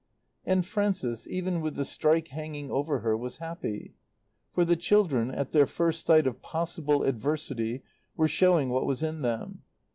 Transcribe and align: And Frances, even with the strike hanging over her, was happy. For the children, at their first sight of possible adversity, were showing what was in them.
And 0.47 0.65
Frances, 0.65 1.27
even 1.27 1.61
with 1.61 1.75
the 1.75 1.85
strike 1.85 2.29
hanging 2.29 2.71
over 2.71 3.01
her, 3.01 3.15
was 3.15 3.37
happy. 3.37 3.93
For 4.51 4.65
the 4.65 4.75
children, 4.75 5.29
at 5.29 5.51
their 5.51 5.67
first 5.67 6.07
sight 6.07 6.25
of 6.25 6.41
possible 6.41 7.03
adversity, 7.03 7.83
were 8.17 8.27
showing 8.27 8.69
what 8.69 8.87
was 8.87 9.03
in 9.03 9.21
them. 9.21 9.61